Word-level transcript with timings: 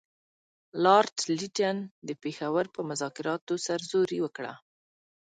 لارډ 0.83 1.15
لیټن 1.37 1.77
د 2.07 2.09
پېښور 2.23 2.65
په 2.75 2.81
مذاکراتو 2.89 3.53
کې 3.57 3.63
سرزوري 3.67 4.19
وکړه. 4.21 4.53